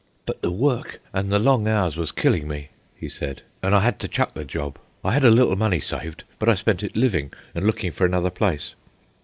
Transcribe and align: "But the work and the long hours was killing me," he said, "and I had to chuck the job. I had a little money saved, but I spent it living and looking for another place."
"But 0.25 0.41
the 0.41 0.49
work 0.51 0.99
and 1.13 1.31
the 1.31 1.37
long 1.37 1.67
hours 1.67 1.95
was 1.95 2.11
killing 2.11 2.47
me," 2.47 2.69
he 2.95 3.07
said, 3.07 3.43
"and 3.61 3.75
I 3.75 3.81
had 3.81 3.99
to 3.99 4.07
chuck 4.07 4.33
the 4.33 4.43
job. 4.43 4.79
I 5.05 5.11
had 5.13 5.23
a 5.23 5.29
little 5.29 5.55
money 5.55 5.79
saved, 5.79 6.23
but 6.39 6.49
I 6.49 6.55
spent 6.55 6.81
it 6.81 6.95
living 6.95 7.31
and 7.53 7.67
looking 7.67 7.91
for 7.91 8.07
another 8.07 8.31
place." 8.31 8.73